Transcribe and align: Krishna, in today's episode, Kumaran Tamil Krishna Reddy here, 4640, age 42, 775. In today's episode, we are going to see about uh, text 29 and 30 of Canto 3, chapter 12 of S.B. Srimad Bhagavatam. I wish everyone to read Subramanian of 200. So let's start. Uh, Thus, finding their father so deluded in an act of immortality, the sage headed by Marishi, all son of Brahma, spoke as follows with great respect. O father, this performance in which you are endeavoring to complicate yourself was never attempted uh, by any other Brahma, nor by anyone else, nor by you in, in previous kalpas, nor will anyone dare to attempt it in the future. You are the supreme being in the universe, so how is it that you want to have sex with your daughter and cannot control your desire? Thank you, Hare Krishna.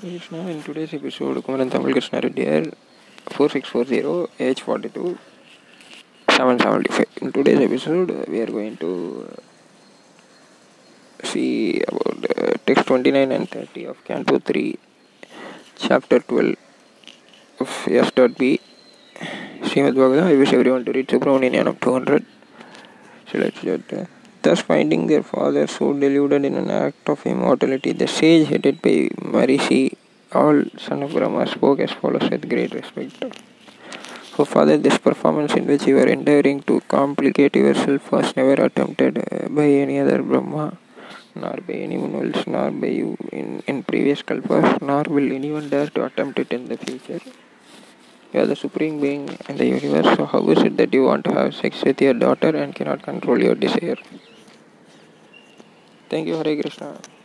Krishna, 0.00 0.48
in 0.48 0.62
today's 0.62 0.94
episode, 0.94 1.36
Kumaran 1.44 1.70
Tamil 1.70 1.92
Krishna 1.92 2.20
Reddy 2.22 2.42
here, 2.42 2.72
4640, 3.28 4.32
age 4.42 4.62
42, 4.62 5.18
775. 6.30 7.06
In 7.20 7.32
today's 7.32 7.60
episode, 7.60 8.26
we 8.26 8.40
are 8.40 8.46
going 8.46 8.78
to 8.78 9.28
see 11.22 11.82
about 11.82 12.24
uh, 12.34 12.52
text 12.66 12.86
29 12.86 13.30
and 13.30 13.50
30 13.50 13.84
of 13.84 14.02
Canto 14.02 14.38
3, 14.38 14.78
chapter 15.76 16.20
12 16.20 16.56
of 17.58 17.68
S.B. 17.86 18.58
Srimad 19.64 19.94
Bhagavatam. 19.94 20.22
I 20.22 20.36
wish 20.36 20.54
everyone 20.54 20.86
to 20.86 20.92
read 20.92 21.08
Subramanian 21.08 21.66
of 21.66 21.78
200. 21.78 22.24
So 23.30 23.38
let's 23.38 23.60
start. 23.60 23.92
Uh, 23.92 24.06
Thus, 24.42 24.60
finding 24.62 25.06
their 25.06 25.22
father 25.22 25.66
so 25.66 25.92
deluded 25.92 26.46
in 26.46 26.54
an 26.54 26.70
act 26.70 27.08
of 27.10 27.26
immortality, 27.26 27.92
the 27.92 28.08
sage 28.08 28.48
headed 28.48 28.80
by 28.80 29.08
Marishi, 29.32 29.96
all 30.32 30.64
son 30.78 31.02
of 31.02 31.12
Brahma, 31.12 31.46
spoke 31.46 31.80
as 31.80 31.92
follows 31.92 32.30
with 32.30 32.48
great 32.48 32.72
respect. 32.72 33.22
O 34.38 34.46
father, 34.46 34.78
this 34.78 34.96
performance 34.96 35.52
in 35.52 35.66
which 35.66 35.86
you 35.86 35.98
are 35.98 36.06
endeavoring 36.06 36.62
to 36.62 36.80
complicate 36.88 37.54
yourself 37.54 38.10
was 38.10 38.34
never 38.34 38.54
attempted 38.64 39.18
uh, 39.18 39.48
by 39.50 39.66
any 39.66 39.98
other 39.98 40.22
Brahma, 40.22 40.78
nor 41.34 41.58
by 41.66 41.74
anyone 41.74 42.14
else, 42.14 42.46
nor 42.46 42.70
by 42.70 42.86
you 42.86 43.18
in, 43.30 43.62
in 43.66 43.82
previous 43.82 44.22
kalpas, 44.22 44.80
nor 44.80 45.02
will 45.02 45.30
anyone 45.30 45.68
dare 45.68 45.88
to 45.88 46.06
attempt 46.06 46.38
it 46.38 46.50
in 46.50 46.64
the 46.68 46.78
future. 46.78 47.20
You 48.32 48.40
are 48.40 48.46
the 48.46 48.56
supreme 48.56 49.00
being 49.00 49.28
in 49.48 49.56
the 49.58 49.66
universe, 49.66 50.16
so 50.16 50.24
how 50.24 50.48
is 50.48 50.62
it 50.62 50.78
that 50.78 50.94
you 50.94 51.04
want 51.04 51.24
to 51.24 51.32
have 51.34 51.54
sex 51.54 51.82
with 51.82 52.00
your 52.00 52.14
daughter 52.14 52.56
and 52.56 52.74
cannot 52.74 53.02
control 53.02 53.38
your 53.38 53.56
desire? 53.56 53.96
Thank 56.10 56.26
you, 56.26 56.34
Hare 56.34 56.60
Krishna. 56.60 57.19